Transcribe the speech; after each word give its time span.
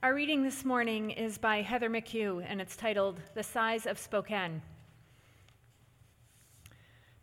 Our 0.00 0.14
reading 0.14 0.44
this 0.44 0.64
morning 0.64 1.10
is 1.10 1.38
by 1.38 1.60
Heather 1.60 1.90
McHugh, 1.90 2.44
and 2.46 2.60
it's 2.60 2.76
titled 2.76 3.20
The 3.34 3.42
Size 3.42 3.84
of 3.84 3.98
Spokane. 3.98 4.62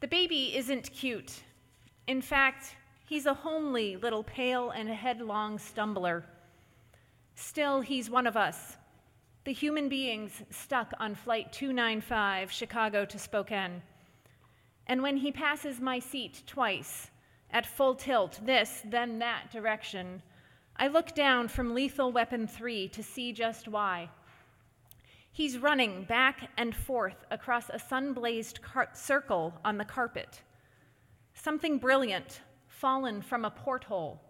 The 0.01 0.09
baby 0.09 0.57
isn't 0.57 0.91
cute. 0.91 1.41
In 2.07 2.21
fact, 2.21 2.75
he's 3.07 3.27
a 3.27 3.33
homely 3.33 3.95
little 3.95 4.23
pale 4.23 4.71
and 4.71 4.89
headlong 4.89 5.57
stumbler. 5.57 6.25
Still, 7.35 7.79
he's 7.79 8.09
one 8.09 8.27
of 8.27 8.35
us, 8.35 8.75
the 9.45 9.53
human 9.53 9.87
beings 9.87 10.43
stuck 10.49 10.91
on 10.99 11.15
Flight 11.15 11.53
295, 11.53 12.51
Chicago 12.51 13.05
to 13.05 13.17
Spokane. 13.17 13.83
And 14.85 15.01
when 15.01 15.15
he 15.15 15.31
passes 15.31 15.79
my 15.79 15.99
seat 15.99 16.43
twice, 16.45 17.09
at 17.51 17.65
full 17.65 17.95
tilt, 17.95 18.41
this, 18.43 18.81
then 18.83 19.19
that 19.19 19.49
direction, 19.49 20.21
I 20.77 20.87
look 20.87 21.15
down 21.15 21.47
from 21.47 21.73
Lethal 21.73 22.11
Weapon 22.11 22.47
3 22.47 22.89
to 22.89 23.01
see 23.01 23.31
just 23.31 23.67
why. 23.67 24.09
He's 25.31 25.57
running 25.57 26.03
back 26.03 26.49
and 26.57 26.75
forth 26.75 27.25
across 27.31 27.69
a 27.69 27.79
sun 27.79 28.13
blazed 28.13 28.61
car- 28.61 28.89
circle 28.93 29.53
on 29.63 29.77
the 29.77 29.85
carpet. 29.85 30.41
Something 31.33 31.77
brilliant 31.77 32.41
fallen 32.67 33.21
from 33.21 33.45
a 33.45 33.51
porthole. 33.51 34.21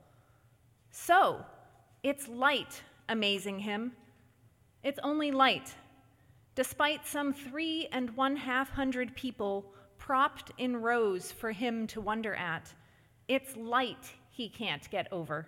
So, 0.91 1.43
it's 2.03 2.27
light 2.27 2.81
amazing 3.09 3.59
him. 3.59 3.93
It's 4.83 4.99
only 5.03 5.31
light, 5.31 5.73
despite 6.53 7.07
some 7.07 7.33
three 7.33 7.87
and 7.91 8.15
one 8.15 8.35
half 8.35 8.69
hundred 8.69 9.15
people 9.15 9.73
propped 9.97 10.51
in 10.59 10.77
rows 10.77 11.31
for 11.31 11.51
him 11.51 11.87
to 11.87 12.01
wonder 12.01 12.35
at. 12.35 12.71
It's 13.27 13.55
light 13.57 14.13
he 14.29 14.47
can't 14.47 14.87
get 14.91 15.07
over. 15.11 15.47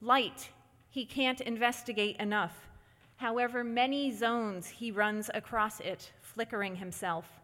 Light 0.00 0.50
he 0.88 1.04
can't 1.04 1.40
investigate 1.40 2.16
enough, 2.16 2.68
however 3.16 3.62
many 3.62 4.10
zones 4.10 4.66
he 4.66 4.90
runs 4.90 5.30
across 5.34 5.78
it, 5.80 6.12
flickering 6.20 6.76
himself. 6.76 7.40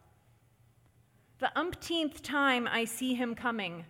The 1.39 1.57
umpteenth 1.57 2.23
time 2.23 2.67
I 2.67 2.85
see 2.85 3.15
him 3.15 3.35
coming, 3.35 3.85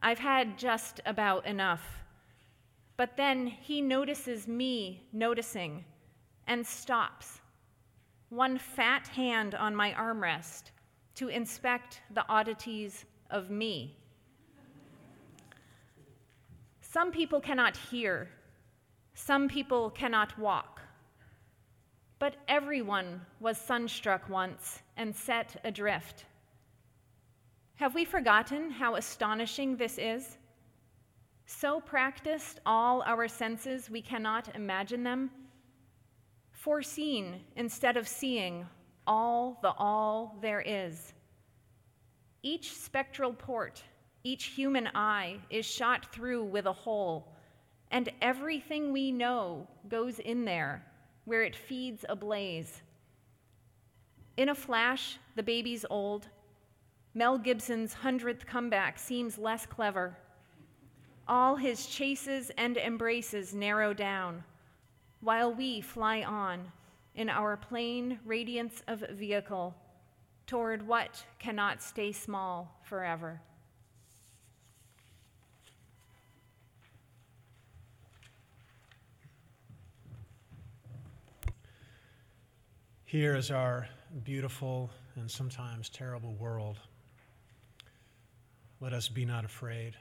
I've 0.00 0.18
had 0.18 0.58
just 0.58 1.00
about 1.04 1.46
enough. 1.46 2.04
But 2.96 3.16
then 3.16 3.46
he 3.46 3.82
notices 3.82 4.48
me 4.48 5.02
noticing 5.12 5.84
and 6.46 6.66
stops, 6.66 7.40
one 8.30 8.56
fat 8.56 9.08
hand 9.08 9.54
on 9.54 9.76
my 9.76 9.92
armrest 9.92 10.70
to 11.16 11.28
inspect 11.28 12.00
the 12.14 12.24
oddities 12.28 13.04
of 13.30 13.50
me. 13.50 13.96
Some 16.96 17.12
people 17.12 17.42
cannot 17.42 17.76
hear, 17.76 18.26
some 19.12 19.48
people 19.48 19.90
cannot 19.90 20.38
walk. 20.38 20.80
But 22.18 22.36
everyone 22.48 23.20
was 23.38 23.58
sunstruck 23.58 24.30
once 24.30 24.80
and 24.96 25.14
set 25.14 25.60
adrift. 25.62 26.24
Have 27.74 27.94
we 27.94 28.06
forgotten 28.06 28.70
how 28.70 28.94
astonishing 28.94 29.76
this 29.76 29.98
is? 29.98 30.38
So 31.44 31.82
practiced 31.82 32.60
all 32.64 33.02
our 33.02 33.28
senses 33.28 33.90
we 33.90 34.00
cannot 34.00 34.56
imagine 34.56 35.02
them? 35.02 35.30
Foreseen 36.50 37.42
instead 37.56 37.98
of 37.98 38.08
seeing 38.08 38.66
all 39.06 39.58
the 39.60 39.74
all 39.76 40.38
there 40.40 40.62
is. 40.62 41.12
Each 42.42 42.74
spectral 42.74 43.34
port, 43.34 43.82
each 44.26 44.46
human 44.46 44.88
eye 44.92 45.36
is 45.50 45.64
shot 45.64 46.12
through 46.12 46.42
with 46.42 46.66
a 46.66 46.72
hole, 46.72 47.28
and 47.92 48.10
everything 48.20 48.92
we 48.92 49.12
know 49.12 49.68
goes 49.88 50.18
in 50.18 50.44
there 50.44 50.84
where 51.26 51.44
it 51.44 51.54
feeds 51.54 52.04
a 52.08 52.16
blaze. 52.16 52.82
In 54.36 54.48
a 54.48 54.54
flash, 54.54 55.18
the 55.36 55.44
baby's 55.44 55.86
old. 55.90 56.26
Mel 57.14 57.38
Gibson's 57.38 57.94
hundredth 57.94 58.44
comeback 58.46 58.98
seems 58.98 59.38
less 59.38 59.64
clever. 59.64 60.18
All 61.28 61.54
his 61.54 61.86
chases 61.86 62.50
and 62.58 62.76
embraces 62.76 63.54
narrow 63.54 63.94
down, 63.94 64.42
while 65.20 65.54
we 65.54 65.80
fly 65.80 66.24
on 66.24 66.72
in 67.14 67.30
our 67.30 67.56
plain 67.56 68.18
radiance 68.24 68.82
of 68.88 69.04
vehicle 69.12 69.72
toward 70.48 70.84
what 70.84 71.24
cannot 71.38 71.80
stay 71.80 72.10
small 72.10 72.76
forever. 72.82 73.40
Here 83.16 83.34
is 83.34 83.50
our 83.50 83.88
beautiful 84.24 84.90
and 85.14 85.30
sometimes 85.30 85.88
terrible 85.88 86.34
world. 86.34 86.76
Let 88.78 88.92
us 88.92 89.08
be 89.08 89.24
not 89.24 89.42
afraid 89.42 89.94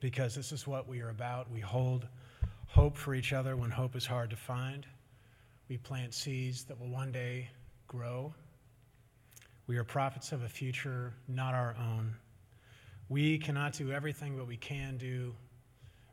because 0.00 0.34
this 0.34 0.50
is 0.50 0.66
what 0.66 0.88
we 0.88 1.02
are 1.02 1.10
about. 1.10 1.48
We 1.52 1.60
hold 1.60 2.08
hope 2.66 2.96
for 2.96 3.14
each 3.14 3.32
other 3.32 3.56
when 3.56 3.70
hope 3.70 3.94
is 3.94 4.04
hard 4.04 4.28
to 4.30 4.36
find. 4.36 4.86
We 5.68 5.76
plant 5.76 6.14
seeds 6.14 6.64
that 6.64 6.80
will 6.80 6.88
one 6.88 7.12
day 7.12 7.48
grow. 7.86 8.34
We 9.68 9.76
are 9.76 9.84
prophets 9.84 10.32
of 10.32 10.42
a 10.42 10.48
future 10.48 11.12
not 11.28 11.54
our 11.54 11.76
own. 11.78 12.16
We 13.08 13.38
cannot 13.38 13.74
do 13.74 13.92
everything, 13.92 14.36
but 14.36 14.48
we 14.48 14.56
can 14.56 14.96
do 14.96 15.32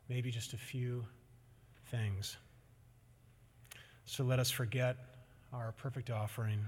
maybe 0.08 0.30
just 0.30 0.52
a 0.52 0.58
few 0.58 1.04
things. 1.86 2.36
So 4.04 4.24
let 4.24 4.38
us 4.38 4.50
forget 4.50 4.96
our 5.52 5.72
perfect 5.72 6.10
offering. 6.10 6.60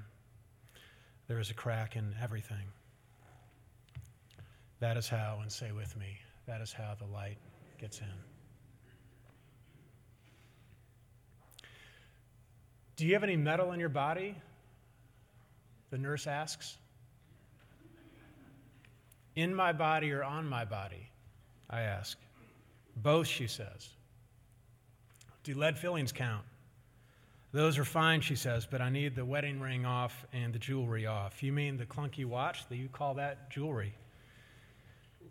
There 1.26 1.38
is 1.38 1.50
a 1.50 1.54
crack 1.54 1.96
in 1.96 2.14
everything. 2.22 2.66
That 4.80 4.96
is 4.96 5.08
how, 5.08 5.38
and 5.40 5.50
say 5.50 5.72
with 5.72 5.96
me, 5.96 6.18
that 6.46 6.60
is 6.60 6.72
how 6.72 6.94
the 6.98 7.06
light 7.12 7.38
gets 7.78 8.00
in. 8.00 8.06
Do 12.96 13.06
you 13.06 13.14
have 13.14 13.24
any 13.24 13.36
metal 13.36 13.72
in 13.72 13.80
your 13.80 13.88
body? 13.88 14.36
The 15.90 15.98
nurse 15.98 16.26
asks. 16.26 16.76
In 19.36 19.54
my 19.54 19.72
body 19.72 20.12
or 20.12 20.22
on 20.22 20.48
my 20.48 20.64
body? 20.64 21.10
I 21.68 21.80
ask. 21.80 22.18
Both, 22.96 23.26
she 23.26 23.48
says. 23.48 23.88
Do 25.42 25.54
lead 25.54 25.76
fillings 25.76 26.12
count? 26.12 26.44
Those 27.54 27.78
are 27.78 27.84
fine, 27.84 28.20
she 28.20 28.34
says, 28.34 28.66
but 28.68 28.80
I 28.80 28.90
need 28.90 29.14
the 29.14 29.24
wedding 29.24 29.60
ring 29.60 29.86
off 29.86 30.26
and 30.32 30.52
the 30.52 30.58
jewelry 30.58 31.06
off. 31.06 31.40
You 31.40 31.52
mean 31.52 31.76
the 31.76 31.86
clunky 31.86 32.24
watch 32.24 32.68
that 32.68 32.74
you 32.74 32.88
call 32.88 33.14
that 33.14 33.48
jewelry? 33.48 33.94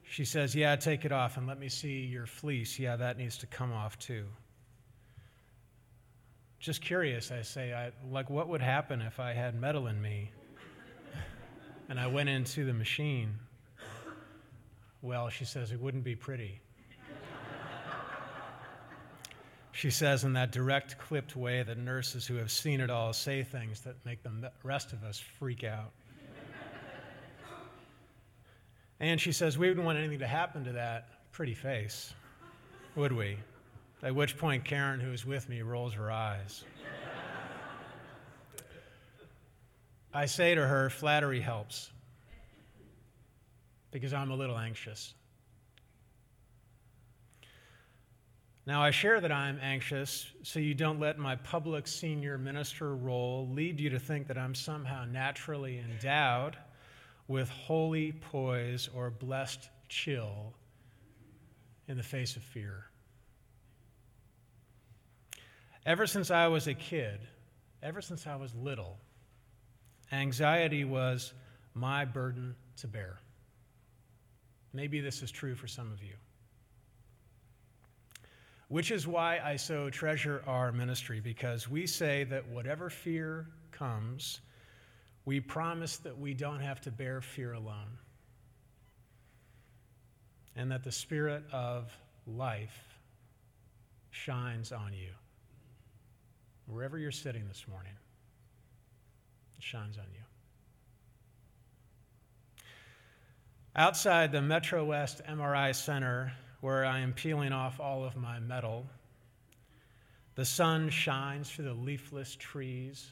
She 0.03 0.23
says, 0.23 0.55
Yeah, 0.55 0.77
take 0.77 1.03
it 1.03 1.11
off 1.11 1.35
and 1.35 1.47
let 1.47 1.59
me 1.59 1.67
see 1.67 2.05
your 2.05 2.25
fleece. 2.25 2.79
Yeah, 2.79 2.95
that 2.95 3.17
needs 3.17 3.39
to 3.39 3.45
come 3.45 3.73
off 3.73 3.99
too. 3.99 4.23
Just 6.61 6.81
curious, 6.81 7.29
I 7.29 7.41
say, 7.41 7.73
I, 7.73 7.91
like, 8.09 8.29
what 8.29 8.47
would 8.47 8.61
happen 8.61 9.01
if 9.01 9.19
I 9.19 9.33
had 9.33 9.59
metal 9.59 9.87
in 9.87 10.01
me 10.01 10.31
and 11.89 11.99
I 11.99 12.07
went 12.07 12.29
into 12.29 12.63
the 12.63 12.73
machine? 12.73 13.33
Well, 15.01 15.27
she 15.27 15.43
says, 15.43 15.73
it 15.73 15.81
wouldn't 15.81 16.05
be 16.05 16.15
pretty. 16.15 16.61
She 19.73 19.89
says, 19.89 20.23
in 20.23 20.33
that 20.33 20.51
direct, 20.51 20.97
clipped 20.99 21.35
way 21.35 21.63
that 21.63 21.77
nurses 21.77 22.27
who 22.27 22.35
have 22.35 22.51
seen 22.51 22.79
it 22.79 22.89
all 22.89 23.11
say 23.11 23.43
things 23.43 23.81
that 23.81 23.95
make 24.05 24.21
the 24.23 24.51
rest 24.63 24.93
of 24.93 25.03
us 25.03 25.19
freak 25.19 25.63
out. 25.63 25.91
And 28.99 29.19
she 29.19 29.31
says, 29.31 29.57
We 29.57 29.67
wouldn't 29.67 29.85
want 29.85 29.97
anything 29.97 30.19
to 30.19 30.27
happen 30.27 30.63
to 30.65 30.71
that 30.73 31.09
pretty 31.31 31.55
face, 31.55 32.13
would 32.95 33.11
we? 33.11 33.37
At 34.03 34.15
which 34.15 34.37
point, 34.37 34.63
Karen, 34.63 34.99
who 34.99 35.11
is 35.11 35.25
with 35.25 35.49
me, 35.49 35.61
rolls 35.61 35.93
her 35.93 36.11
eyes. 36.11 36.63
I 40.13 40.27
say 40.27 40.53
to 40.53 40.65
her, 40.65 40.89
Flattery 40.91 41.41
helps 41.41 41.89
because 43.91 44.13
I'm 44.13 44.29
a 44.29 44.35
little 44.35 44.57
anxious. 44.57 45.15
Now, 48.65 48.81
I 48.81 48.91
share 48.91 49.19
that 49.19 49.31
I'm 49.31 49.59
anxious 49.61 50.25
so 50.43 50.59
you 50.59 50.73
don't 50.73 50.99
let 50.99 51.17
my 51.17 51.35
public 51.35 51.85
senior 51.85 52.37
minister 52.37 52.95
role 52.95 53.49
lead 53.51 53.79
you 53.79 53.89
to 53.89 53.99
think 53.99 54.27
that 54.27 54.37
I'm 54.37 54.55
somehow 54.55 55.03
naturally 55.03 55.79
endowed 55.79 56.55
with 57.27 57.49
holy 57.49 58.13
poise 58.13 58.89
or 58.95 59.09
blessed 59.09 59.69
chill 59.89 60.53
in 61.89 61.97
the 61.97 62.03
face 62.03 62.37
of 62.37 62.43
fear. 62.43 62.85
Ever 65.85 66.07
since 66.07 66.31
I 66.31 66.47
was 66.47 66.67
a 66.67 66.73
kid, 66.73 67.19
ever 67.81 68.01
since 68.01 68.25
I 68.25 68.37
was 68.37 68.55
little, 68.55 68.97
anxiety 70.13 70.85
was 70.85 71.33
my 71.73 72.05
burden 72.05 72.55
to 72.77 72.87
bear. 72.87 73.19
Maybe 74.71 75.01
this 75.01 75.21
is 75.21 75.31
true 75.31 75.55
for 75.55 75.67
some 75.67 75.91
of 75.91 76.01
you. 76.01 76.13
Which 78.73 78.89
is 78.89 79.05
why 79.05 79.37
I 79.37 79.57
so 79.57 79.91
treasure 79.91 80.41
our 80.47 80.71
ministry, 80.71 81.19
because 81.19 81.69
we 81.69 81.85
say 81.85 82.23
that 82.23 82.47
whatever 82.47 82.89
fear 82.89 83.45
comes, 83.69 84.41
we 85.25 85.39
promise 85.39 85.97
that 85.97 86.17
we 86.17 86.33
don't 86.33 86.59
have 86.59 86.81
to 86.81 86.91
bear 86.91 87.21
fear 87.21 87.53
alone. 87.53 87.99
And 90.55 90.71
that 90.71 90.83
the 90.83 90.91
Spirit 90.91 91.43
of 91.51 91.95
life 92.25 92.97
shines 94.09 94.71
on 94.71 94.91
you. 94.91 95.11
Wherever 96.65 96.97
you're 96.97 97.11
sitting 97.11 97.47
this 97.47 97.67
morning, 97.69 97.93
it 99.55 99.63
shines 99.63 99.99
on 99.99 100.05
you. 100.11 100.23
Outside 103.75 104.31
the 104.31 104.41
Metro 104.41 104.83
West 104.83 105.21
MRI 105.29 105.75
Center, 105.75 106.33
where 106.63 106.85
I 106.85 106.99
am 106.99 107.11
peeling 107.11 107.51
off 107.51 107.81
all 107.81 108.05
of 108.05 108.15
my 108.15 108.39
metal, 108.39 108.85
the 110.35 110.45
sun 110.45 110.89
shines 110.89 111.51
through 111.51 111.65
the 111.65 111.73
leafless 111.73 112.37
trees, 112.37 113.11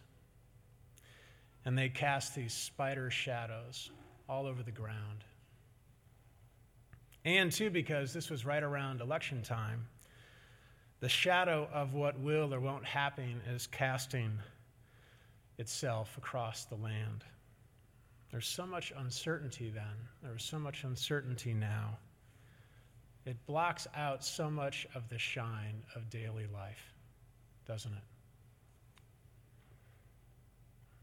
and 1.65 1.77
they 1.77 1.89
cast 1.89 2.33
these 2.33 2.53
spider 2.53 3.11
shadows 3.11 3.91
all 4.29 4.45
over 4.45 4.63
the 4.63 4.71
ground. 4.71 5.25
And, 7.25 7.51
too, 7.51 7.69
because 7.69 8.13
this 8.13 8.29
was 8.29 8.45
right 8.45 8.63
around 8.63 9.01
election 9.01 9.41
time, 9.41 9.85
the 11.01 11.09
shadow 11.09 11.67
of 11.73 11.93
what 11.93 12.17
will 12.21 12.53
or 12.53 12.61
won't 12.61 12.85
happen 12.85 13.41
is 13.53 13.67
casting 13.67 14.31
itself 15.57 16.17
across 16.17 16.63
the 16.63 16.75
land. 16.75 17.25
There's 18.31 18.47
so 18.47 18.65
much 18.65 18.93
uncertainty 18.95 19.69
then. 19.69 20.07
There's 20.23 20.45
so 20.45 20.57
much 20.57 20.85
uncertainty 20.85 21.53
now. 21.53 21.97
It 23.25 23.37
blocks 23.45 23.87
out 23.95 24.23
so 24.23 24.49
much 24.49 24.87
of 24.95 25.07
the 25.09 25.19
shine 25.19 25.83
of 25.95 26.09
daily 26.09 26.47
life, 26.53 26.93
doesn't 27.67 27.91
it? 27.91 28.03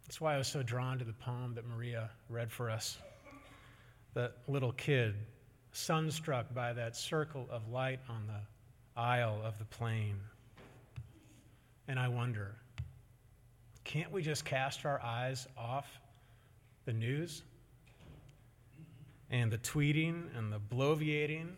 That's 0.04 0.20
why 0.20 0.34
I 0.34 0.38
was 0.38 0.48
so 0.48 0.62
drawn 0.62 0.98
to 0.98 1.04
the 1.04 1.12
poem 1.12 1.54
that 1.54 1.66
Maria 1.66 2.10
read 2.28 2.50
for 2.50 2.70
us. 2.70 2.98
The 4.14 4.32
little 4.48 4.72
kid, 4.72 5.14
sunstruck 5.72 6.52
by 6.54 6.72
that 6.72 6.96
circle 6.96 7.46
of 7.50 7.68
light 7.68 8.00
on 8.08 8.26
the 8.26 9.00
aisle 9.00 9.40
of 9.44 9.58
the 9.58 9.66
plane. 9.66 10.16
And 11.86 11.98
I 11.98 12.08
wonder, 12.08 12.56
can't 13.84 14.10
we 14.10 14.22
just 14.22 14.44
cast 14.44 14.84
our 14.84 15.00
eyes 15.02 15.46
off 15.56 16.00
the 16.84 16.92
news 16.92 17.42
and 19.30 19.52
the 19.52 19.58
tweeting 19.58 20.36
and 20.36 20.52
the 20.52 20.58
bloviating 20.58 21.48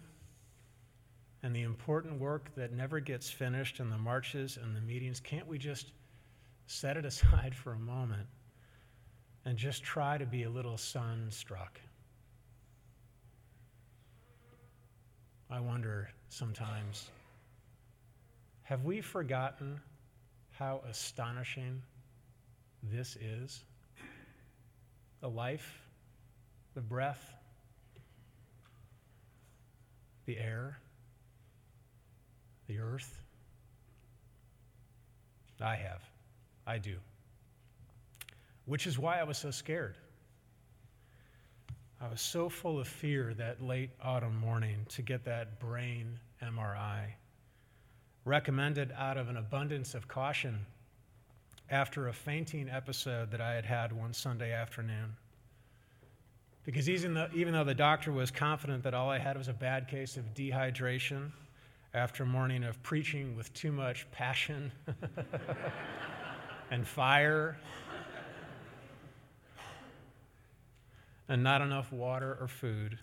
and 1.43 1.55
the 1.55 1.63
important 1.63 2.21
work 2.21 2.55
that 2.55 2.73
never 2.73 3.01
gets 3.01 3.31
finished 3.31 3.81
and 3.81 3.91
the 3.91 3.99
marches 3.99 4.59
and 4.61 4.77
the 4.77 4.81
meetings, 4.81 5.21
can't 5.21 5.47
we 5.47 5.59
just 5.59 5.93
set 6.67 6.97
it 6.97 7.05
aside 7.07 7.55
for 7.55 7.73
a 7.73 7.79
moment 7.79 8.27
and 9.45 9.57
just 9.57 9.83
try 9.83 10.19
to 10.19 10.27
be 10.27 10.45
a 10.45 10.51
little 10.51 10.77
sunstruck? 10.77 11.81
I 15.49 15.59
wonder 15.61 16.11
sometimes 16.29 17.11
have 18.63 18.85
we 18.85 19.01
forgotten 19.01 19.81
how 20.53 20.81
astonishing 20.89 21.83
this 22.83 23.17
is? 23.17 23.65
the 25.21 25.29
life, 25.29 25.83
the 26.75 26.81
breath, 26.81 27.35
the 30.27 30.39
air, 30.39 30.79
the 32.71 32.79
earth? 32.79 33.21
I 35.61 35.75
have. 35.75 36.03
I 36.67 36.79
do. 36.79 36.97
Which 38.65 38.87
is 38.87 38.97
why 38.97 39.19
I 39.19 39.25
was 39.25 39.37
so 39.37 39.51
scared. 39.51 39.97
I 42.01 42.09
was 42.09 42.21
so 42.21 42.49
full 42.49 42.79
of 42.79 42.87
fear 42.87 43.35
that 43.35 43.61
late 43.61 43.91
autumn 44.01 44.37
morning 44.37 44.87
to 44.91 45.03
get 45.03 45.25
that 45.25 45.59
brain 45.59 46.19
MRI, 46.43 47.07
recommended 48.25 48.93
out 48.97 49.17
of 49.19 49.29
an 49.29 49.37
abundance 49.37 49.95
of 49.95 50.07
caution 50.07 50.65
after 51.71 52.09
a 52.09 52.13
fainting 52.13 52.71
episode 52.71 53.33
that 53.33 53.41
I 53.41 53.55
had 53.55 53.65
had 53.65 53.93
one 53.93 54.15
Sunday 54.15 54.53
afternoon. 54.53 55.17
Because 56.65 56.89
even 56.89 57.15
though, 57.15 57.29
even 57.35 57.53
though 57.53 57.65
the 57.65 57.75
doctor 57.75 58.13
was 58.13 58.31
confident 58.31 58.85
that 58.85 58.95
all 58.95 59.11
I 59.11 59.19
had 59.19 59.37
was 59.37 59.49
a 59.49 59.53
bad 59.53 59.89
case 59.89 60.17
of 60.17 60.35
dehydration 60.35 61.33
after 61.93 62.23
a 62.23 62.27
morning 62.27 62.63
of 62.63 62.81
preaching 62.83 63.37
with 63.37 63.53
too 63.53 63.73
much 63.73 64.09
passion 64.13 64.71
and 66.71 66.87
fire 66.87 67.59
and 71.29 71.43
not 71.43 71.61
enough 71.61 71.93
water 71.93 72.39
or 72.41 72.47
food, 72.47 72.97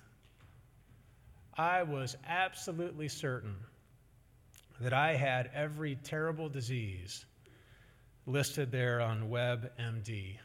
I 1.57 1.84
was 1.84 2.16
absolutely 2.28 3.10
certain 3.10 3.56
that 4.80 4.94
I 4.94 5.16
had 5.16 5.50
every 5.54 5.95
terrible 6.04 6.48
disease 6.48 7.25
listed 8.25 8.72
there 8.72 9.01
on 9.01 9.30
WebMD, 9.30 10.36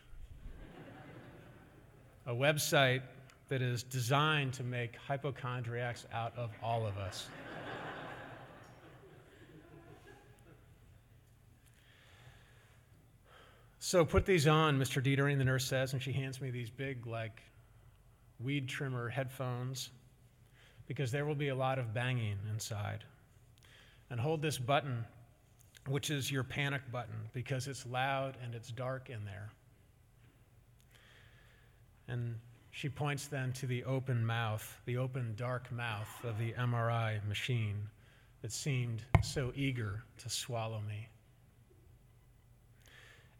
a 2.26 2.32
website 2.32 3.02
that 3.48 3.62
is 3.62 3.82
designed 3.82 4.54
to 4.54 4.62
make 4.64 4.96
hypochondriacs 4.96 6.06
out 6.12 6.32
of 6.36 6.50
all 6.62 6.86
of 6.86 6.96
us. 6.96 7.28
So 13.84 14.04
put 14.04 14.24
these 14.24 14.46
on, 14.46 14.78
Mr. 14.78 15.02
Detering, 15.02 15.38
the 15.38 15.44
nurse 15.44 15.64
says, 15.64 15.92
and 15.92 16.00
she 16.00 16.12
hands 16.12 16.40
me 16.40 16.52
these 16.52 16.70
big, 16.70 17.04
like, 17.04 17.42
weed 18.38 18.68
trimmer 18.68 19.08
headphones, 19.08 19.90
because 20.86 21.10
there 21.10 21.26
will 21.26 21.34
be 21.34 21.48
a 21.48 21.54
lot 21.54 21.80
of 21.80 21.92
banging 21.92 22.38
inside. 22.48 23.02
And 24.08 24.20
hold 24.20 24.40
this 24.40 24.56
button 24.56 25.04
which 25.88 26.10
is 26.10 26.30
your 26.30 26.44
panic 26.44 26.82
button 26.92 27.28
because 27.32 27.66
it's 27.66 27.84
loud 27.86 28.36
and 28.44 28.54
it's 28.54 28.70
dark 28.70 29.10
in 29.10 29.24
there. 29.24 29.50
And 32.06 32.36
she 32.70 32.88
points 32.88 33.26
then 33.26 33.52
to 33.54 33.66
the 33.66 33.82
open 33.82 34.24
mouth, 34.24 34.80
the 34.86 34.96
open 34.96 35.34
dark 35.36 35.72
mouth 35.72 36.08
of 36.22 36.38
the 36.38 36.52
MRI 36.52 37.26
machine 37.26 37.88
that 38.42 38.52
seemed 38.52 39.02
so 39.22 39.52
eager 39.56 40.04
to 40.18 40.30
swallow 40.30 40.80
me. 40.88 41.08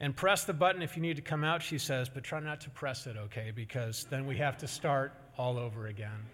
And 0.03 0.17
press 0.17 0.43
the 0.43 0.53
button 0.53 0.83
if 0.83 0.97
you 0.97 1.01
need 1.01 1.15
to 1.15 1.23
come 1.23 1.45
out, 1.45 1.63
she 1.63 1.79
says, 1.79 2.09
but 2.09 2.25
try 2.25 2.41
not 2.41 2.61
to 2.63 2.71
press 2.71 3.07
it, 3.07 3.17
okay? 3.17 3.53
Because 3.55 4.05
then 4.11 4.27
we 4.27 4.37
have 4.37 4.59
to 4.59 4.67
start 4.67 5.13
all 5.39 5.57
over 5.57 5.87
again. 5.87 6.27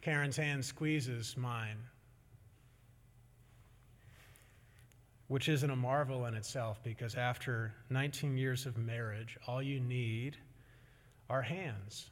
Karen's 0.00 0.36
hand 0.36 0.64
squeezes 0.64 1.36
mine, 1.36 1.76
which 5.26 5.48
isn't 5.48 5.68
a 5.68 5.76
marvel 5.76 6.26
in 6.26 6.34
itself 6.34 6.80
because 6.84 7.16
after 7.16 7.74
19 7.90 8.36
years 8.36 8.64
of 8.64 8.78
marriage, 8.78 9.36
all 9.48 9.60
you 9.60 9.80
need 9.80 10.36
are 11.28 11.42
hands 11.42 12.10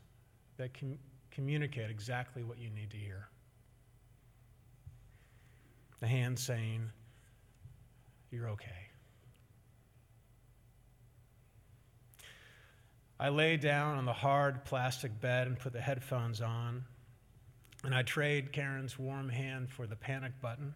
that 0.56 0.70
communicate 1.30 1.90
exactly 1.90 2.42
what 2.42 2.58
you 2.58 2.70
need 2.70 2.90
to 2.90 2.96
hear. 2.96 3.28
The 6.00 6.06
hand 6.06 6.38
saying, 6.38 6.90
You're 8.30 8.50
okay. 8.50 8.88
I 13.20 13.30
lay 13.30 13.56
down 13.56 13.98
on 13.98 14.04
the 14.04 14.12
hard 14.12 14.64
plastic 14.64 15.20
bed 15.20 15.48
and 15.48 15.58
put 15.58 15.72
the 15.72 15.80
headphones 15.80 16.40
on. 16.40 16.84
And 17.84 17.94
I 17.94 18.02
trade 18.02 18.52
Karen's 18.52 18.98
warm 18.98 19.28
hand 19.28 19.70
for 19.70 19.86
the 19.86 19.96
panic 19.96 20.40
button. 20.40 20.72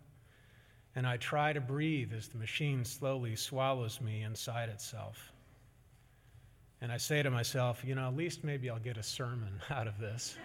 And 0.95 1.07
I 1.07 1.17
try 1.17 1.52
to 1.52 1.61
breathe 1.61 2.12
as 2.12 2.29
the 2.29 2.38
machine 2.38 2.85
slowly 2.85 3.37
swallows 3.37 4.00
me 4.00 4.23
inside 4.23 4.69
itself. 4.69 5.33
And 6.81 6.91
I 6.91 6.97
say 6.97 7.23
to 7.23 7.31
myself, 7.31 7.85
you 7.85 7.95
know, 7.95 8.09
at 8.09 8.17
least 8.17 8.43
maybe 8.43 8.69
I'll 8.69 8.79
get 8.79 8.97
a 8.97 9.02
sermon 9.05 9.61
out 9.71 9.87
of 9.87 9.99
this. 9.99 10.37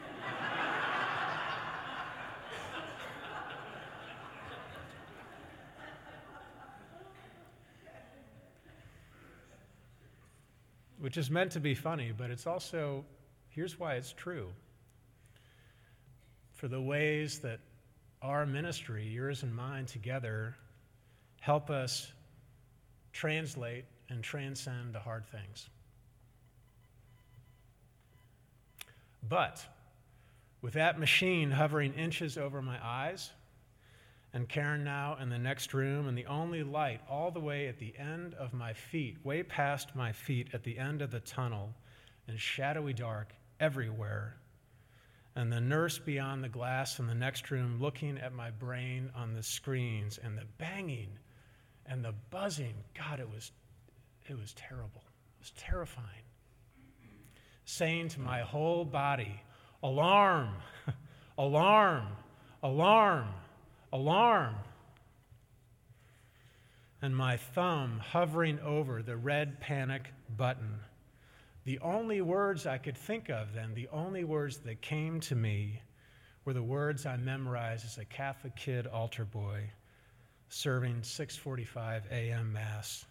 Which 11.08 11.16
is 11.16 11.32
meant 11.32 11.54
to 11.54 11.62
be 11.62 11.74
funny, 11.74 12.12
but 12.12 12.32
it's 12.32 12.46
also, 12.46 13.06
here's 13.48 13.80
why 13.80 13.94
it's 13.94 14.12
true 14.12 14.50
for 16.52 16.68
the 16.68 16.82
ways 16.82 17.40
that 17.40 17.62
our 18.22 18.46
ministry, 18.46 19.08
yours 19.08 19.42
and 19.42 19.56
mine 19.56 19.86
together, 19.86 20.58
help 21.40 21.70
us 21.70 22.12
translate 23.14 23.86
and 24.10 24.22
transcend 24.22 24.94
the 24.94 25.00
hard 25.00 25.26
things. 25.28 25.70
But 29.24 29.66
With 30.62 30.74
that 30.74 31.00
machine 31.00 31.52
hovering 31.52 31.94
inches 31.94 32.38
over 32.38 32.62
my 32.62 32.78
eyes, 32.86 33.32
and 34.34 34.48
Karen 34.48 34.84
now 34.84 35.18
in 35.22 35.30
the 35.30 35.38
next 35.38 35.74
room, 35.74 36.08
and 36.08 36.18
the 36.18 36.26
only 36.26 36.64
light 36.64 37.02
all 37.10 37.32
the 37.32 37.40
way 37.40 37.68
at 37.68 37.80
the 37.80 37.94
end 37.98 38.34
of 38.36 38.54
my 38.54 38.74
feet, 38.74 39.18
way 39.24 39.42
past 39.42 39.96
my 39.96 40.12
feet 40.12 40.50
at 40.54 40.64
the 40.64 40.78
end 40.78 41.02
of 41.02 41.12
the 41.12 41.20
tunnel, 41.22 41.74
and 42.28 42.40
shadowy 42.40 42.94
dark 42.94 43.34
everywhere. 43.60 44.38
And 45.36 45.52
the 45.52 45.62
nurse 45.62 45.98
beyond 45.98 46.44
the 46.44 46.50
glass 46.50 47.00
in 47.00 47.08
the 47.08 47.16
next 47.16 47.52
room 47.52 47.80
looking 47.80 48.18
at 48.18 48.34
my 48.34 48.52
brain 48.52 49.12
on 49.16 49.34
the 49.34 49.44
screens, 49.44 50.20
and 50.22 50.38
the 50.38 50.46
banging 50.58 51.18
and 51.86 52.04
the 52.04 52.14
buzzing. 52.30 52.74
God, 52.98 53.20
it 53.20 53.30
was, 53.30 53.52
it 54.28 54.38
was 54.38 54.54
terrible. 54.54 55.04
It 55.06 55.40
was 55.40 55.52
terrifying. 55.58 56.06
Saying 57.64 58.10
to 58.10 58.20
my 58.20 58.42
whole 58.42 58.84
body, 58.84 59.42
alarm, 59.82 60.50
alarm, 61.38 62.08
alarm 62.62 63.28
alarm. 63.92 64.56
And 67.02 67.16
my 67.16 67.38
thumb 67.38 68.00
hovering 68.00 68.60
over 68.60 69.02
the 69.02 69.18
red 69.18 69.60
panic 69.60 70.14
button. 70.36 70.80
The 71.66 71.80
only 71.80 72.22
words 72.22 72.66
I 72.66 72.78
could 72.78 72.98
think 72.98 73.30
of 73.30 73.54
then, 73.54 73.74
the 73.74 73.90
only 73.90 74.24
words 74.24 74.58
that 74.60 74.82
came 74.82 75.20
to 75.22 75.36
me 75.36 75.82
were 76.46 76.54
the 76.54 76.64
words 76.64 77.06
I 77.06 77.18
memorized 77.18 77.86
as 77.86 77.98
a 77.98 78.06
Catholic 78.06 78.56
kid 78.56 78.88
altar 78.88 79.26
boy 79.26 79.70
serving 80.50 81.02
6:45 81.02 82.10
a.m. 82.10 82.54
mass. 82.54 83.06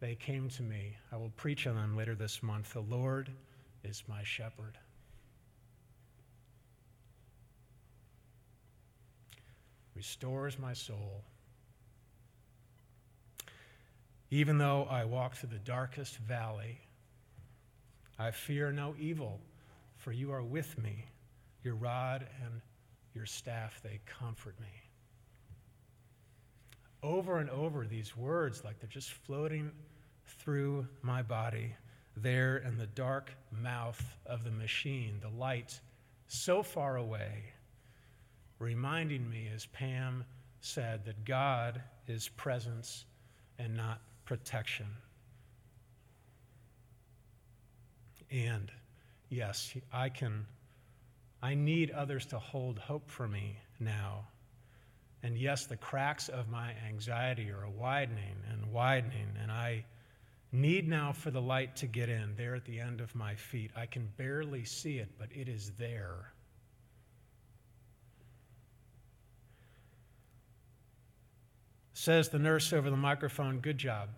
They 0.00 0.14
came 0.14 0.48
to 0.50 0.62
me. 0.62 0.96
I 1.10 1.16
will 1.16 1.32
preach 1.36 1.66
on 1.66 1.76
them 1.76 1.96
later 1.96 2.14
this 2.14 2.42
month. 2.42 2.72
The 2.72 2.80
Lord 2.80 3.30
is 3.84 4.04
my 4.08 4.22
shepherd. 4.22 4.78
Restores 9.94 10.58
my 10.58 10.72
soul. 10.72 11.22
Even 14.30 14.56
though 14.58 14.86
I 14.90 15.04
walk 15.04 15.34
through 15.34 15.50
the 15.50 15.58
darkest 15.58 16.16
valley, 16.16 16.80
I 18.18 18.30
fear 18.30 18.72
no 18.72 18.94
evil, 18.98 19.40
for 19.96 20.12
you 20.12 20.32
are 20.32 20.42
with 20.42 20.78
me. 20.78 21.04
Your 21.62 21.74
rod 21.74 22.26
and 22.42 22.60
your 23.14 23.26
staff, 23.26 23.80
they 23.82 24.00
comfort 24.06 24.58
me. 24.58 24.68
Over 27.02 27.38
and 27.38 27.50
over, 27.50 27.84
these 27.84 28.16
words, 28.16 28.64
like 28.64 28.80
they're 28.80 28.88
just 28.88 29.10
floating 29.10 29.70
through 30.24 30.86
my 31.02 31.22
body, 31.22 31.74
there 32.16 32.58
in 32.58 32.78
the 32.78 32.86
dark 32.86 33.32
mouth 33.50 34.02
of 34.24 34.44
the 34.44 34.50
machine, 34.50 35.18
the 35.20 35.28
light 35.28 35.78
so 36.28 36.62
far 36.62 36.96
away 36.96 37.52
reminding 38.62 39.28
me, 39.28 39.50
as 39.54 39.66
Pam 39.66 40.24
said, 40.60 41.04
that 41.04 41.24
God 41.24 41.82
is 42.06 42.28
presence 42.28 43.04
and 43.58 43.76
not 43.76 44.00
protection. 44.24 44.86
And 48.30 48.70
yes, 49.28 49.74
I 49.92 50.08
can, 50.08 50.46
I 51.42 51.54
need 51.54 51.90
others 51.90 52.24
to 52.26 52.38
hold 52.38 52.78
hope 52.78 53.10
for 53.10 53.26
me 53.26 53.58
now. 53.80 54.28
And 55.24 55.36
yes, 55.36 55.66
the 55.66 55.76
cracks 55.76 56.28
of 56.28 56.48
my 56.48 56.72
anxiety 56.88 57.50
are 57.50 57.68
widening 57.68 58.36
and 58.50 58.72
widening, 58.72 59.28
and 59.40 59.52
I 59.52 59.84
need 60.50 60.88
now 60.88 61.12
for 61.12 61.30
the 61.30 61.40
light 61.40 61.76
to 61.76 61.86
get 61.86 62.08
in 62.08 62.34
there 62.36 62.54
at 62.54 62.64
the 62.64 62.80
end 62.80 63.00
of 63.00 63.14
my 63.14 63.34
feet. 63.34 63.70
I 63.76 63.86
can 63.86 64.08
barely 64.16 64.64
see 64.64 64.98
it, 64.98 65.08
but 65.18 65.28
it 65.32 65.48
is 65.48 65.72
there. 65.78 66.31
Says 72.02 72.30
the 72.30 72.38
nurse 72.40 72.72
over 72.72 72.90
the 72.90 72.96
microphone, 72.96 73.60
Good 73.60 73.78
job. 73.78 74.08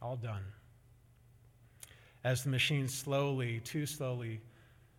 All 0.00 0.14
done. 0.14 0.44
As 2.22 2.44
the 2.44 2.48
machine 2.48 2.86
slowly, 2.86 3.58
too 3.58 3.86
slowly, 3.86 4.40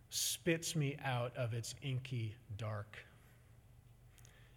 spits 0.10 0.76
me 0.76 0.98
out 1.02 1.32
of 1.38 1.54
its 1.54 1.76
inky 1.82 2.36
dark 2.58 2.98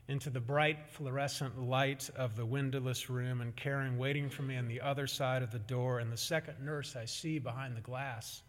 into 0.09 0.29
the 0.29 0.41
bright 0.41 0.91
fluorescent 0.91 1.57
light 1.57 2.11
of 2.17 2.35
the 2.35 2.45
windowless 2.45 3.09
room, 3.09 3.43
and 3.43 3.55
Karen 3.55 3.97
waiting 3.97 4.29
for 4.29 4.43
me 4.43 4.57
on 4.57 4.67
the 4.67 4.81
other 4.81 5.07
side 5.07 5.45
of 5.45 5.53
the 5.53 5.61
door, 5.61 6.01
and 6.01 6.11
the 6.11 6.17
second 6.17 6.57
nurse 6.61 6.97
I 6.97 7.05
see 7.05 7.39
behind 7.39 7.77
the 7.77 7.81
glass, 7.81 8.43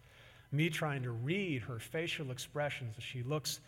me 0.51 0.71
trying 0.71 1.03
to 1.03 1.11
read 1.11 1.61
her 1.61 1.77
facial 1.77 2.31
expressions 2.31 2.95
as 2.97 3.03
she 3.03 3.21
looks 3.21 3.59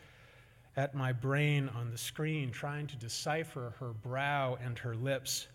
at 0.79 0.95
my 0.95 1.11
brain 1.11 1.69
on 1.75 1.91
the 1.91 1.97
screen, 1.97 2.51
trying 2.51 2.87
to 2.87 2.95
decipher 2.95 3.73
her 3.81 3.89
brow 3.89 4.57
and 4.63 4.79
her 4.79 4.95
lips 4.95 5.49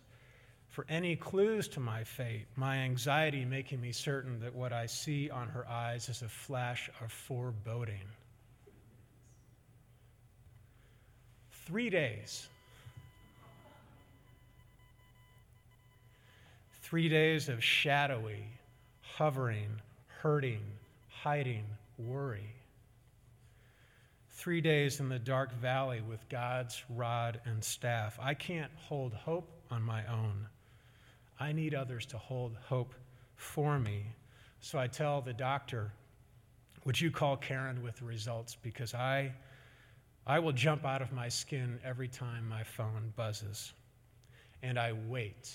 for 0.69 0.85
any 0.87 1.17
clues 1.17 1.67
to 1.67 1.81
my 1.81 2.05
fate, 2.05 2.45
my 2.57 2.77
anxiety 2.77 3.43
making 3.43 3.81
me 3.81 3.91
certain 3.91 4.39
that 4.41 4.55
what 4.55 4.75
I 4.75 4.85
see 4.85 5.31
on 5.31 5.49
her 5.49 5.67
eyes 5.67 6.11
is 6.11 6.21
a 6.21 6.29
flash 6.29 6.91
of 7.01 7.11
foreboding. 7.11 8.07
Three 11.65 11.89
days. 11.89 12.47
Three 16.83 17.09
days 17.09 17.49
of 17.49 17.65
shadowy, 17.65 18.45
hovering, 19.01 19.81
hurting, 20.21 20.61
hiding, 21.09 21.65
worry 21.97 22.55
three 24.35 24.61
days 24.61 24.99
in 24.99 25.09
the 25.09 25.19
dark 25.19 25.53
valley 25.55 26.01
with 26.01 26.29
God's 26.29 26.83
rod 26.91 27.41
and 27.45 27.63
staff. 27.63 28.19
I 28.21 28.35
can't 28.35 28.73
hold 28.75 29.15
hope 29.15 29.49
on 29.71 29.81
my 29.81 30.05
own. 30.07 30.49
I 31.39 31.53
need 31.53 31.73
others 31.73 32.05
to 32.07 32.19
hold 32.19 32.57
hope 32.67 32.95
for 33.37 33.79
me. 33.79 34.07
So 34.61 34.79
I 34.79 34.89
tell 34.89 35.21
the 35.21 35.33
doctor, 35.33 35.93
Would 36.85 37.01
you 37.01 37.11
call 37.11 37.37
Karen 37.37 37.83
with 37.83 37.97
the 37.97 38.05
results? 38.05 38.57
Because 38.61 38.93
I, 38.93 39.33
I 40.27 40.39
will 40.41 40.53
jump 40.53 40.85
out 40.85 41.01
of 41.01 41.13
my 41.13 41.29
skin 41.29 41.79
every 41.85 42.09
time 42.09 42.49
my 42.49 42.65
phone 42.65 43.13
buzzes. 43.17 43.73
And 44.63 44.79
I 44.79 44.93
wait. 45.07 45.55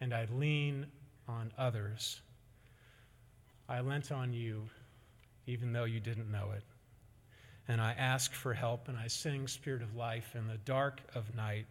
And 0.00 0.14
I 0.14 0.26
lean 0.32 0.86
on 1.28 1.52
others. 1.58 2.20
I 3.68 3.80
lent 3.80 4.12
on 4.12 4.32
you, 4.32 4.62
even 5.46 5.72
though 5.72 5.84
you 5.84 6.00
didn't 6.00 6.30
know 6.30 6.52
it 6.56 6.62
and 7.68 7.80
I 7.80 7.92
ask 7.92 8.32
for 8.32 8.54
help 8.54 8.88
and 8.88 8.96
I 8.96 9.08
sing 9.08 9.48
Spirit 9.48 9.82
of 9.82 9.96
Life 9.96 10.34
in 10.34 10.46
the 10.46 10.58
dark 10.58 11.00
of 11.14 11.34
night. 11.34 11.66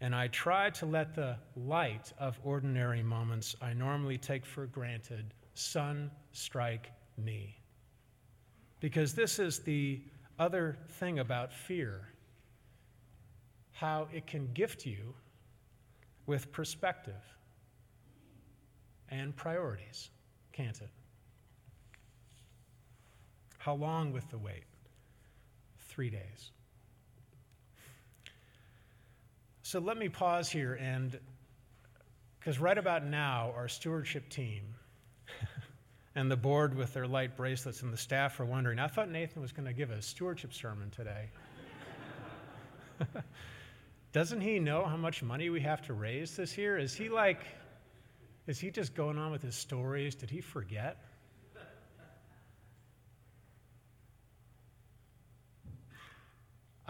And 0.00 0.14
I 0.14 0.28
try 0.28 0.70
to 0.70 0.86
let 0.86 1.14
the 1.14 1.36
light 1.56 2.12
of 2.18 2.38
ordinary 2.44 3.02
moments 3.02 3.56
I 3.60 3.72
normally 3.72 4.18
take 4.18 4.46
for 4.46 4.66
granted 4.66 5.34
sun 5.54 6.10
strike 6.32 6.90
me. 7.16 7.56
Because 8.80 9.14
this 9.14 9.38
is 9.38 9.60
the 9.60 10.00
other 10.38 10.76
thing 10.88 11.18
about 11.18 11.52
fear 11.52 12.08
how 13.72 14.08
it 14.12 14.26
can 14.26 14.52
gift 14.54 14.84
you 14.86 15.14
with 16.26 16.50
perspective 16.50 17.22
and 19.08 19.34
priorities, 19.36 20.10
can't 20.52 20.80
it? 20.80 20.90
How 23.58 23.74
long 23.74 24.12
with 24.12 24.28
the 24.30 24.38
wait? 24.38 24.64
Three 25.98 26.10
days. 26.10 26.52
So 29.62 29.80
let 29.80 29.96
me 29.96 30.08
pause 30.08 30.48
here 30.48 30.74
and, 30.74 31.18
because 32.38 32.60
right 32.60 32.78
about 32.78 33.04
now, 33.04 33.52
our 33.56 33.66
stewardship 33.66 34.28
team 34.28 34.62
and 36.14 36.30
the 36.30 36.36
board 36.36 36.76
with 36.76 36.94
their 36.94 37.08
light 37.08 37.36
bracelets 37.36 37.82
and 37.82 37.92
the 37.92 37.96
staff 37.96 38.38
are 38.38 38.44
wondering, 38.44 38.78
I 38.78 38.86
thought 38.86 39.10
Nathan 39.10 39.42
was 39.42 39.50
going 39.50 39.66
to 39.66 39.72
give 39.72 39.90
a 39.90 40.00
stewardship 40.00 40.54
sermon 40.54 40.90
today. 40.90 41.30
Doesn't 44.12 44.40
he 44.40 44.60
know 44.60 44.84
how 44.84 44.96
much 44.96 45.24
money 45.24 45.50
we 45.50 45.62
have 45.62 45.82
to 45.86 45.94
raise 45.94 46.36
this 46.36 46.56
year? 46.56 46.78
Is 46.78 46.94
he 46.94 47.08
like, 47.08 47.40
is 48.46 48.60
he 48.60 48.70
just 48.70 48.94
going 48.94 49.18
on 49.18 49.32
with 49.32 49.42
his 49.42 49.56
stories? 49.56 50.14
Did 50.14 50.30
he 50.30 50.42
forget? 50.42 51.07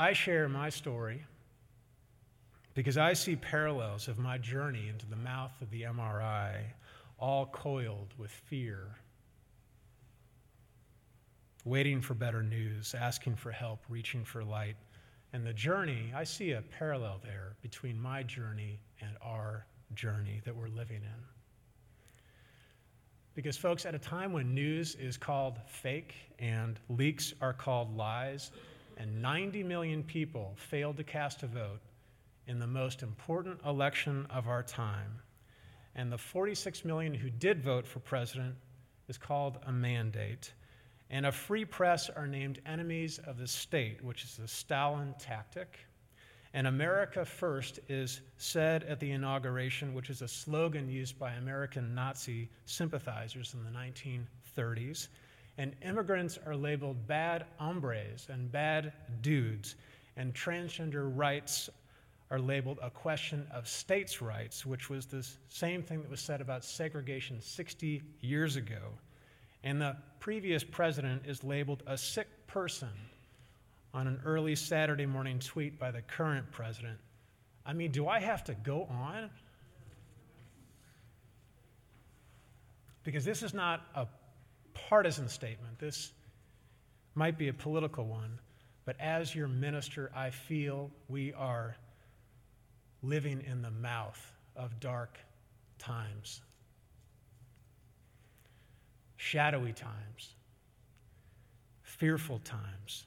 I 0.01 0.13
share 0.13 0.49
my 0.49 0.69
story 0.69 1.25
because 2.75 2.97
I 2.97 3.15
see 3.15 3.35
parallels 3.35 4.07
of 4.07 4.17
my 4.17 4.39
journey 4.39 4.89
into 4.89 5.07
the 5.07 5.17
mouth 5.17 5.51
of 5.61 5.71
the 5.71 5.83
MRI, 5.83 6.55
all 7.19 7.47
coiled 7.47 8.15
with 8.17 8.31
fear, 8.31 8.95
waiting 11.65 12.01
for 12.01 12.15
better 12.15 12.45
news, 12.45 12.95
asking 12.97 13.35
for 13.35 13.51
help, 13.51 13.81
reaching 13.89 14.25
for 14.25 14.45
light. 14.45 14.77
And 15.33 15.45
the 15.45 15.53
journey, 15.53 16.13
I 16.15 16.23
see 16.23 16.53
a 16.53 16.63
parallel 16.63 17.19
there 17.25 17.57
between 17.61 18.01
my 18.01 18.23
journey 18.23 18.79
and 19.01 19.11
our 19.21 19.67
journey 19.97 20.41
that 20.45 20.55
we're 20.55 20.69
living 20.69 21.03
in. 21.03 21.25
Because, 23.35 23.57
folks, 23.57 23.85
at 23.85 23.97
a 23.97 23.99
time 23.99 24.33
when 24.33 24.55
news 24.55 24.95
is 24.95 25.17
called 25.17 25.59
fake 25.67 26.15
and 26.39 26.79
leaks 26.89 27.35
are 27.41 27.53
called 27.53 27.97
lies, 27.97 28.53
and 28.99 29.23
90 29.23 29.63
million 29.63 30.03
people 30.03 30.55
failed 30.57 30.97
to 30.97 31.05
cast 31.05 31.43
a 31.45 31.47
vote 31.47 31.81
in 32.47 32.59
the 32.59 32.67
most 32.67 33.03
important 33.03 33.61
election 33.65 34.27
of 34.29 34.49
our 34.49 34.63
time, 34.63 35.21
and 35.95 36.13
the 36.13 36.19
46 36.19 36.85
million 36.85 37.15
who 37.15 37.31
did 37.31 37.63
vote 37.63 37.87
for 37.87 38.01
president 38.01 38.57
is 39.09 39.17
called 39.17 39.59
a 39.67 39.73
mandate, 39.73 40.53
and 41.11 41.25
a 41.25 41.33
free 41.33 41.65
press 41.65 42.11
are 42.11 42.27
named 42.27 42.61
enemies 42.67 43.19
of 43.19 43.39
the 43.39 43.47
state, 43.47 44.03
which 44.05 44.25
is 44.25 44.39
a 44.39 44.49
Stalin 44.49 45.15
tactic. 45.19 45.79
And 46.55 46.67
America 46.67 47.25
First 47.25 47.79
is 47.89 48.21
said 48.37 48.83
at 48.85 49.01
the 49.01 49.11
inauguration, 49.11 49.95
which 49.95 50.11
is 50.11 50.23
a 50.23 50.29
slogan 50.29 50.89
used 50.89 51.19
by 51.19 51.33
American 51.33 51.95
Nazi 51.95 52.51
sympathizers 52.65 53.55
in 53.55 53.65
the 53.65 53.71
1930s. 53.71 55.09
And 55.59 55.75
immigrants 55.83 56.39
are 56.47 56.57
labeled 56.57 57.07
bad 57.09 57.45
hombres 57.59 58.29
and 58.31 58.51
bad 58.51 58.93
dudes. 59.21 59.75
And 60.17 60.33
transgender 60.33 61.11
rights 61.15 61.69
are 62.31 62.39
labeled 62.39 62.79
a 62.83 62.91
question 62.91 63.47
of 63.53 63.67
states' 63.67 64.23
rights, 64.23 64.65
which 64.65 64.89
was 64.89 65.07
the 65.07 65.27
same 65.49 65.83
thing 65.83 66.01
that 66.01 66.11
was 66.11 66.21
said 66.21 66.41
about 66.41 66.65
segregation 66.65 67.41
60 67.41 68.03
years 68.21 68.57
ago. 68.57 68.93
And 69.65 69.81
the 69.81 69.97
previous 70.21 70.63
president 70.63 71.23
is 71.27 71.43
labeled 71.43 71.83
a 71.87 71.99
sick 71.99 72.29
person 72.47 72.91
on 73.95 74.07
an 74.07 74.21
early 74.25 74.55
Saturday 74.55 75.07
morning 75.07 75.39
tweet 75.41 75.79
by 75.79 75.91
the 75.91 76.03
current 76.03 76.51
president. 76.53 76.99
I 77.67 77.73
mean, 77.73 77.91
do 77.91 78.07
I 78.07 78.21
have 78.21 78.45
to 78.45 78.55
go 78.55 78.85
on? 78.85 79.31
Because 83.03 83.25
this 83.25 83.43
is 83.43 83.55
not 83.55 83.87
a 83.95 84.07
partisan 84.89 85.29
statement. 85.29 85.79
This 85.79 86.13
might 87.15 87.37
be 87.37 87.49
a 87.49 87.53
political 87.53 88.07
one. 88.07 88.39
But 88.85 88.97
as 89.01 89.35
your 89.35 89.49
minister, 89.49 90.11
I 90.15 90.31
feel 90.31 90.91
we 91.09 91.33
are 91.35 91.77
living 93.03 93.43
in 93.47 93.63
the 93.63 93.71
mouth 93.71 94.33
of 94.57 94.81
dark 94.81 95.19
times, 95.79 96.41
shadowy 99.17 99.73
times, 99.73 100.35
fearful 101.83 102.39
times. 102.41 103.05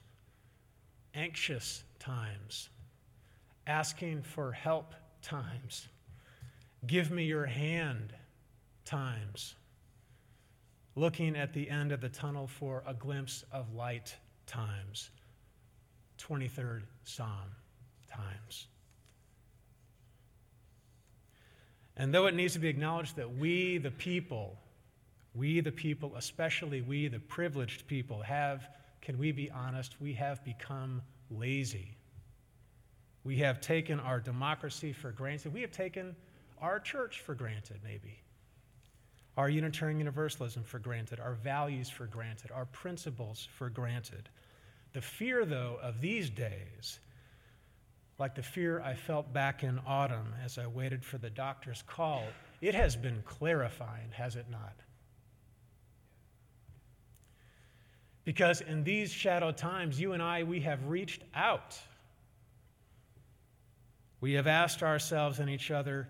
Anxious 1.14 1.84
times, 1.98 2.70
asking 3.66 4.22
for 4.22 4.50
help 4.50 4.94
times, 5.20 5.88
give 6.86 7.10
me 7.10 7.24
your 7.24 7.44
hand 7.44 8.14
times, 8.86 9.56
looking 10.94 11.36
at 11.36 11.52
the 11.52 11.68
end 11.70 11.92
of 11.92 12.00
the 12.00 12.08
tunnel 12.08 12.46
for 12.46 12.82
a 12.86 12.94
glimpse 12.94 13.44
of 13.52 13.74
light 13.74 14.16
times, 14.46 15.10
23rd 16.18 16.82
Psalm 17.04 17.28
times. 18.08 18.66
And 21.96 22.12
though 22.12 22.26
it 22.26 22.34
needs 22.34 22.54
to 22.54 22.58
be 22.58 22.68
acknowledged 22.68 23.16
that 23.16 23.36
we, 23.36 23.78
the 23.78 23.90
people, 23.90 24.56
we, 25.34 25.60
the 25.60 25.72
people, 25.72 26.14
especially 26.16 26.80
we, 26.80 27.08
the 27.08 27.18
privileged 27.18 27.86
people, 27.86 28.22
have 28.22 28.68
can 29.02 29.18
we 29.18 29.32
be 29.32 29.50
honest? 29.50 30.00
We 30.00 30.14
have 30.14 30.42
become 30.44 31.02
lazy. 31.28 31.96
We 33.24 33.36
have 33.38 33.60
taken 33.60 33.98
our 34.00 34.20
democracy 34.20 34.92
for 34.92 35.10
granted. 35.10 35.52
We 35.52 35.60
have 35.60 35.72
taken 35.72 36.14
our 36.60 36.78
church 36.78 37.20
for 37.20 37.34
granted, 37.34 37.80
maybe. 37.82 38.21
Our 39.36 39.48
Unitarian 39.48 39.98
Universalism 39.98 40.62
for 40.64 40.78
granted, 40.78 41.18
our 41.18 41.34
values 41.34 41.88
for 41.88 42.06
granted, 42.06 42.50
our 42.50 42.66
principles 42.66 43.48
for 43.56 43.70
granted. 43.70 44.28
The 44.92 45.00
fear, 45.00 45.46
though, 45.46 45.78
of 45.82 46.00
these 46.00 46.28
days, 46.28 47.00
like 48.18 48.34
the 48.34 48.42
fear 48.42 48.80
I 48.82 48.94
felt 48.94 49.32
back 49.32 49.64
in 49.64 49.80
autumn 49.86 50.34
as 50.44 50.58
I 50.58 50.66
waited 50.66 51.04
for 51.04 51.16
the 51.16 51.30
doctor's 51.30 51.82
call, 51.86 52.24
it 52.60 52.74
has 52.74 52.94
been 52.94 53.22
clarifying, 53.24 54.10
has 54.12 54.36
it 54.36 54.46
not? 54.50 54.74
Because 58.24 58.60
in 58.60 58.84
these 58.84 59.10
shadow 59.10 59.50
times, 59.50 59.98
you 59.98 60.12
and 60.12 60.22
I, 60.22 60.44
we 60.44 60.60
have 60.60 60.86
reached 60.86 61.24
out. 61.34 61.78
We 64.20 64.34
have 64.34 64.46
asked 64.46 64.82
ourselves 64.82 65.40
and 65.40 65.50
each 65.50 65.70
other 65.70 66.08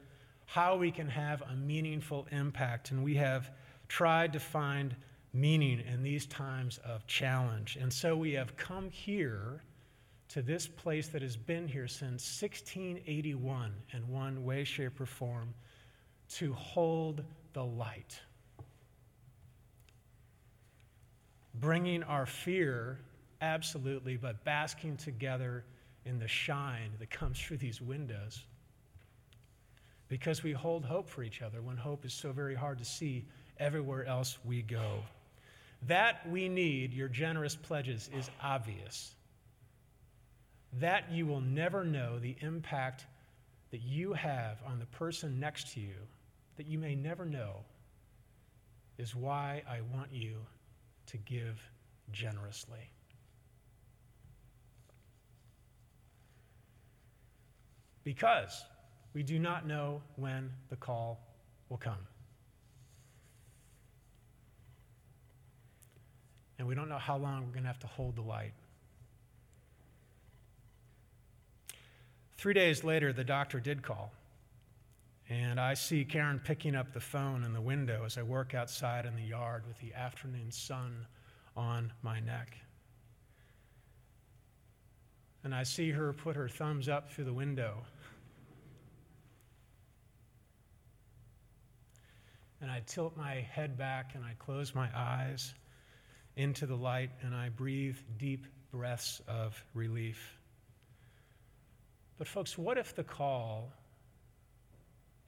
how 0.52 0.76
we 0.76 0.90
can 0.90 1.08
have 1.08 1.42
a 1.42 1.56
meaningful 1.56 2.26
impact, 2.30 2.90
and 2.90 3.02
we 3.02 3.14
have 3.14 3.50
tried 3.88 4.34
to 4.34 4.38
find 4.38 4.94
meaning 5.32 5.80
in 5.90 6.02
these 6.02 6.26
times 6.26 6.78
of 6.84 7.06
challenge. 7.06 7.78
And 7.80 7.90
so 7.90 8.14
we 8.14 8.32
have 8.32 8.54
come 8.56 8.90
here 8.90 9.62
to 10.28 10.42
this 10.42 10.66
place 10.66 11.08
that 11.08 11.22
has 11.22 11.36
been 11.36 11.66
here 11.66 11.88
since 11.88 12.40
1681 12.42 13.72
in 13.94 14.08
one 14.08 14.44
way, 14.44 14.64
shape, 14.64 15.00
or 15.00 15.06
form 15.06 15.54
to 16.34 16.52
hold 16.52 17.24
the 17.54 17.64
light. 17.64 18.20
bringing 21.54 22.02
our 22.02 22.26
fear, 22.26 22.98
absolutely, 23.40 24.16
but 24.16 24.42
basking 24.44 24.96
together 24.96 25.64
in 26.04 26.18
the 26.18 26.28
shine 26.28 26.90
that 26.98 27.10
comes 27.10 27.38
through 27.38 27.58
these 27.58 27.80
windows. 27.80 28.44
Because 30.12 30.42
we 30.42 30.53
hold 30.53 30.85
hope 30.85 31.09
for 31.09 31.22
each 31.22 31.40
other 31.40 31.62
when 31.62 31.79
hope 31.79 32.05
is 32.05 32.12
so 32.12 32.33
very 32.33 32.55
hard 32.55 32.77
to 32.81 32.85
see 32.85 33.25
everywhere 33.59 34.05
else 34.05 34.37
we 34.44 34.61
go. 34.61 35.03
That 35.87 36.29
we 36.29 36.51
need 36.51 36.92
your 36.92 37.09
generous 37.09 37.57
pledges 37.57 38.11
is 38.14 38.29
obvious. 38.42 39.14
That 40.81 41.11
you 41.11 41.25
will 41.25 41.40
never 41.40 41.83
know 41.83 42.18
the 42.18 42.37
impact 42.40 43.07
that 43.70 43.81
you 43.81 44.12
have 44.12 44.59
on 44.66 44.79
the 44.79 44.85
person 44.85 45.40
next 45.40 45.72
to 45.72 45.81
you, 45.81 45.96
that 46.59 46.66
you 46.66 46.79
may 46.79 46.94
never 46.94 47.25
know, 47.25 47.64
is 48.98 49.16
why 49.16 49.62
I 49.66 49.81
want 49.96 50.12
you 50.12 50.35
to 51.07 51.16
give 51.16 51.59
generously. 52.12 52.90
Because 58.05 58.62
we 59.14 59.22
do 59.22 59.38
not 59.38 59.66
know 59.66 60.03
when 60.16 60.51
the 60.70 60.77
call 60.77 61.20
will 61.68 61.77
come. 61.77 61.98
And 66.59 66.68
we 66.68 66.75
don't 66.75 66.88
know 66.88 66.98
how 66.98 67.16
long 67.16 67.44
we're 67.44 67.53
going 67.53 67.64
to 67.64 67.68
have 67.68 67.81
to 67.81 67.87
hold 67.87 68.16
the 68.16 68.22
light. 68.22 68.53
Three 72.37 72.55
days 72.55 72.85
later, 72.85 73.12
the 73.12 73.25
doctor 73.25 73.61
did 73.61 73.83
call. 73.83 74.12
And 75.29 75.59
I 75.59 75.75
see 75.75 76.05
Karen 76.05 76.40
picking 76.42 76.75
up 76.75 76.92
the 76.92 77.01
phone 77.01 77.44
in 77.44 77.53
the 77.53 77.61
window 77.61 78.03
as 78.05 78.18
I 78.18 78.22
work 78.22 78.55
outside 78.55 79.07
in 79.07 79.16
the 79.16 79.22
yard 79.22 79.64
with 79.66 79.79
the 79.79 79.94
afternoon 79.94 80.51
sun 80.51 81.07
on 81.57 81.92
my 82.03 82.20
neck. 82.20 82.57
And 85.44 85.55
I 85.55 85.62
see 85.62 85.90
her 85.90 86.12
put 86.12 86.37
her 86.37 86.48
thumbs 86.48 86.88
up 86.88 87.11
through 87.11 87.25
the 87.25 87.33
window. 87.33 87.79
And 92.62 92.70
I 92.70 92.81
tilt 92.87 93.14
my 93.16 93.35
head 93.35 93.77
back 93.77 94.14
and 94.14 94.25
I 94.25 94.33
close 94.38 94.75
my 94.75 94.88
eyes 94.94 95.53
into 96.37 96.64
the 96.64 96.77
light 96.77 97.11
and 97.22 97.35
I 97.35 97.51
breathe 97.51 97.98
deep 98.16 98.46
breaths 98.70 99.20
of 99.29 99.62
relief. 99.75 100.38
But, 102.16 102.27
folks, 102.27 102.57
what 102.57 102.79
if 102.79 102.94
the 102.94 103.05
call 103.05 103.72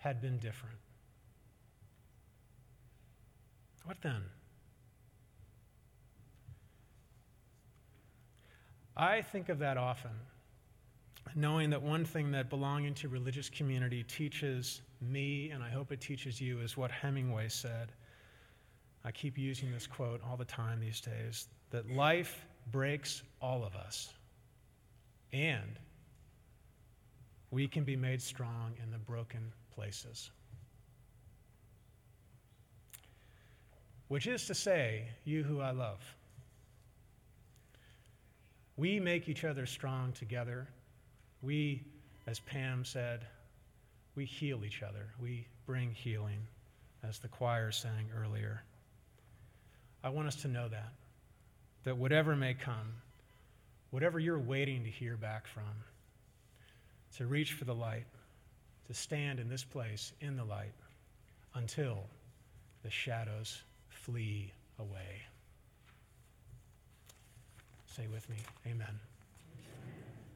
had 0.04 0.20
been 0.20 0.36
different. 0.36 0.76
What 3.86 3.96
then? 4.02 4.22
I 8.94 9.22
think 9.22 9.48
of 9.48 9.60
that 9.60 9.78
often, 9.78 10.10
knowing 11.34 11.70
that 11.70 11.82
one 11.82 12.04
thing 12.04 12.30
that 12.32 12.50
belonging 12.50 12.94
to 12.94 13.08
religious 13.08 13.48
community 13.48 14.02
teaches 14.04 14.82
me, 15.00 15.50
and 15.50 15.62
I 15.62 15.70
hope 15.70 15.90
it 15.90 16.00
teaches 16.00 16.40
you, 16.40 16.60
is 16.60 16.76
what 16.76 16.90
Hemingway 16.90 17.48
said. 17.48 17.92
I 19.04 19.10
keep 19.10 19.36
using 19.36 19.72
this 19.72 19.86
quote 19.86 20.20
all 20.28 20.36
the 20.36 20.44
time 20.44 20.80
these 20.80 21.00
days 21.00 21.48
that 21.70 21.90
life 21.90 22.46
breaks 22.70 23.22
all 23.42 23.64
of 23.64 23.74
us, 23.74 24.12
and 25.32 25.78
we 27.50 27.68
can 27.68 27.84
be 27.84 27.96
made 27.96 28.20
strong 28.22 28.72
in 28.82 28.90
the 28.90 28.98
broken 28.98 29.52
places. 29.74 30.30
Which 34.08 34.26
is 34.26 34.46
to 34.46 34.54
say, 34.54 35.08
you 35.24 35.42
who 35.42 35.60
I 35.60 35.70
love. 35.70 36.00
We 38.76 39.00
make 39.00 39.28
each 39.28 39.44
other 39.44 39.66
strong 39.66 40.12
together. 40.12 40.68
We, 41.44 41.82
as 42.26 42.40
Pam 42.40 42.84
said, 42.84 43.26
we 44.14 44.24
heal 44.24 44.64
each 44.64 44.82
other. 44.82 45.06
We 45.20 45.46
bring 45.66 45.90
healing, 45.90 46.46
as 47.02 47.18
the 47.18 47.28
choir 47.28 47.70
sang 47.70 48.06
earlier. 48.16 48.62
I 50.02 50.08
want 50.08 50.28
us 50.28 50.36
to 50.42 50.48
know 50.48 50.68
that. 50.68 50.92
That 51.84 51.96
whatever 51.96 52.34
may 52.34 52.54
come, 52.54 52.94
whatever 53.90 54.18
you're 54.18 54.38
waiting 54.38 54.84
to 54.84 54.90
hear 54.90 55.16
back 55.16 55.46
from, 55.46 55.64
to 57.18 57.26
reach 57.26 57.52
for 57.52 57.64
the 57.64 57.74
light, 57.74 58.06
to 58.86 58.94
stand 58.94 59.38
in 59.38 59.48
this 59.48 59.64
place 59.64 60.12
in 60.20 60.36
the 60.36 60.44
light 60.44 60.72
until 61.54 62.04
the 62.82 62.90
shadows 62.90 63.62
flee 63.88 64.52
away. 64.78 65.22
Say 67.86 68.06
with 68.12 68.28
me, 68.28 68.36
Amen. 68.66 68.98